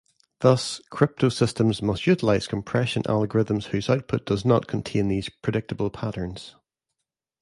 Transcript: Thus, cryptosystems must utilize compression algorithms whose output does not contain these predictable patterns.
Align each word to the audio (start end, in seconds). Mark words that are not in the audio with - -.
Thus, 0.39 0.81
cryptosystems 0.91 1.83
must 1.83 2.07
utilize 2.07 2.47
compression 2.47 3.03
algorithms 3.03 3.65
whose 3.65 3.87
output 3.87 4.25
does 4.25 4.43
not 4.43 4.65
contain 4.65 5.09
these 5.09 5.29
predictable 5.29 5.91
patterns. 5.91 6.55